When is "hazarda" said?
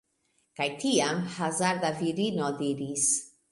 1.35-1.93